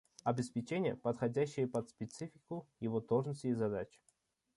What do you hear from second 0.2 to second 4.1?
Обеспечение, подходящее под специфику его должности и задач